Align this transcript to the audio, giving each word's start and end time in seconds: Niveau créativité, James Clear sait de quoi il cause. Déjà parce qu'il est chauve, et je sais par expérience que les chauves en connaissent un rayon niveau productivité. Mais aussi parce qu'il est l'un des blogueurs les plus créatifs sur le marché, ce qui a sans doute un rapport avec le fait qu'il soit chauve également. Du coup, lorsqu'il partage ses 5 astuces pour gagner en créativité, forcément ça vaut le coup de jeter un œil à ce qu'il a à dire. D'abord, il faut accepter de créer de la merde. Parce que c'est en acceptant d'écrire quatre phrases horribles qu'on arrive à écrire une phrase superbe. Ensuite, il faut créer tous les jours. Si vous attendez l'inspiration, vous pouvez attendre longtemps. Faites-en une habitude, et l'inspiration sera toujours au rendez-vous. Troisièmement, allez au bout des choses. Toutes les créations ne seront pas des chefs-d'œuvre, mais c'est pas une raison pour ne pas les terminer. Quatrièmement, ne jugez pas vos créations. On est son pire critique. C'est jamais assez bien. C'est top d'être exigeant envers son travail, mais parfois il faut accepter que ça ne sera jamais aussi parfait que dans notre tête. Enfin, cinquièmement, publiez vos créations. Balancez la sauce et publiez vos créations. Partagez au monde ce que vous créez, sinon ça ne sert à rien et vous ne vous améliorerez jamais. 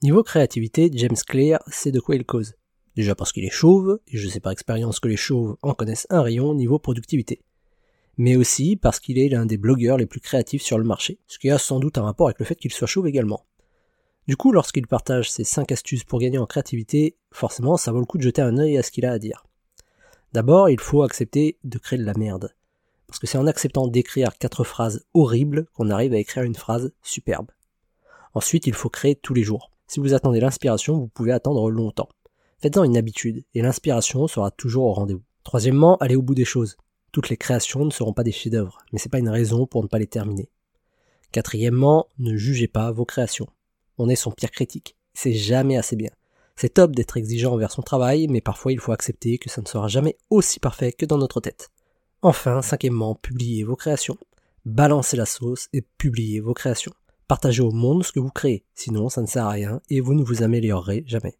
Niveau 0.00 0.22
créativité, 0.22 0.90
James 0.94 1.16
Clear 1.26 1.60
sait 1.66 1.90
de 1.90 1.98
quoi 1.98 2.14
il 2.14 2.24
cause. 2.24 2.54
Déjà 2.94 3.16
parce 3.16 3.32
qu'il 3.32 3.44
est 3.44 3.50
chauve, 3.50 3.98
et 4.06 4.16
je 4.16 4.28
sais 4.28 4.38
par 4.38 4.52
expérience 4.52 5.00
que 5.00 5.08
les 5.08 5.16
chauves 5.16 5.56
en 5.60 5.74
connaissent 5.74 6.06
un 6.08 6.22
rayon 6.22 6.54
niveau 6.54 6.78
productivité. 6.78 7.42
Mais 8.16 8.36
aussi 8.36 8.76
parce 8.76 9.00
qu'il 9.00 9.18
est 9.18 9.28
l'un 9.28 9.44
des 9.44 9.56
blogueurs 9.56 9.96
les 9.96 10.06
plus 10.06 10.20
créatifs 10.20 10.62
sur 10.62 10.78
le 10.78 10.84
marché, 10.84 11.18
ce 11.26 11.40
qui 11.40 11.50
a 11.50 11.58
sans 11.58 11.80
doute 11.80 11.98
un 11.98 12.04
rapport 12.04 12.28
avec 12.28 12.38
le 12.38 12.44
fait 12.44 12.54
qu'il 12.54 12.72
soit 12.72 12.86
chauve 12.86 13.08
également. 13.08 13.44
Du 14.28 14.36
coup, 14.36 14.52
lorsqu'il 14.52 14.86
partage 14.86 15.32
ses 15.32 15.42
5 15.42 15.72
astuces 15.72 16.04
pour 16.04 16.20
gagner 16.20 16.38
en 16.38 16.46
créativité, 16.46 17.16
forcément 17.32 17.76
ça 17.76 17.90
vaut 17.90 17.98
le 17.98 18.06
coup 18.06 18.18
de 18.18 18.22
jeter 18.22 18.42
un 18.42 18.56
œil 18.56 18.78
à 18.78 18.84
ce 18.84 18.92
qu'il 18.92 19.04
a 19.04 19.10
à 19.10 19.18
dire. 19.18 19.46
D'abord, 20.32 20.70
il 20.70 20.78
faut 20.78 21.02
accepter 21.02 21.58
de 21.64 21.78
créer 21.78 21.98
de 21.98 22.04
la 22.04 22.14
merde. 22.14 22.54
Parce 23.08 23.18
que 23.18 23.26
c'est 23.26 23.38
en 23.38 23.48
acceptant 23.48 23.88
d'écrire 23.88 24.38
quatre 24.38 24.62
phrases 24.62 25.04
horribles 25.12 25.66
qu'on 25.74 25.90
arrive 25.90 26.14
à 26.14 26.18
écrire 26.18 26.44
une 26.44 26.54
phrase 26.54 26.92
superbe. 27.02 27.50
Ensuite, 28.32 28.68
il 28.68 28.74
faut 28.74 28.90
créer 28.90 29.16
tous 29.16 29.34
les 29.34 29.42
jours. 29.42 29.72
Si 29.88 30.00
vous 30.00 30.12
attendez 30.12 30.38
l'inspiration, 30.38 30.98
vous 30.98 31.08
pouvez 31.08 31.32
attendre 31.32 31.70
longtemps. 31.70 32.10
Faites-en 32.60 32.84
une 32.84 32.98
habitude, 32.98 33.44
et 33.54 33.62
l'inspiration 33.62 34.28
sera 34.28 34.50
toujours 34.50 34.84
au 34.84 34.92
rendez-vous. 34.92 35.24
Troisièmement, 35.44 35.96
allez 35.96 36.14
au 36.14 36.22
bout 36.22 36.34
des 36.34 36.44
choses. 36.44 36.76
Toutes 37.10 37.30
les 37.30 37.38
créations 37.38 37.86
ne 37.86 37.90
seront 37.90 38.12
pas 38.12 38.22
des 38.22 38.32
chefs-d'œuvre, 38.32 38.78
mais 38.92 38.98
c'est 38.98 39.08
pas 39.08 39.18
une 39.18 39.30
raison 39.30 39.66
pour 39.66 39.82
ne 39.82 39.88
pas 39.88 39.98
les 39.98 40.06
terminer. 40.06 40.50
Quatrièmement, 41.32 42.06
ne 42.18 42.36
jugez 42.36 42.68
pas 42.68 42.92
vos 42.92 43.06
créations. 43.06 43.48
On 43.96 44.10
est 44.10 44.16
son 44.16 44.30
pire 44.30 44.50
critique. 44.50 44.96
C'est 45.14 45.32
jamais 45.32 45.78
assez 45.78 45.96
bien. 45.96 46.10
C'est 46.54 46.74
top 46.74 46.94
d'être 46.94 47.16
exigeant 47.16 47.54
envers 47.54 47.70
son 47.70 47.82
travail, 47.82 48.28
mais 48.28 48.40
parfois 48.40 48.72
il 48.72 48.80
faut 48.80 48.92
accepter 48.92 49.38
que 49.38 49.48
ça 49.48 49.62
ne 49.62 49.66
sera 49.66 49.88
jamais 49.88 50.18
aussi 50.28 50.60
parfait 50.60 50.92
que 50.92 51.06
dans 51.06 51.18
notre 51.18 51.40
tête. 51.40 51.70
Enfin, 52.20 52.60
cinquièmement, 52.62 53.14
publiez 53.14 53.62
vos 53.64 53.76
créations. 53.76 54.18
Balancez 54.64 55.16
la 55.16 55.24
sauce 55.24 55.68
et 55.72 55.82
publiez 55.82 56.40
vos 56.40 56.54
créations. 56.54 56.92
Partagez 57.28 57.60
au 57.60 57.72
monde 57.72 58.04
ce 58.04 58.12
que 58.12 58.20
vous 58.20 58.30
créez, 58.30 58.64
sinon 58.74 59.10
ça 59.10 59.20
ne 59.20 59.26
sert 59.26 59.44
à 59.44 59.50
rien 59.50 59.82
et 59.90 60.00
vous 60.00 60.14
ne 60.14 60.24
vous 60.24 60.42
améliorerez 60.42 61.04
jamais. 61.06 61.36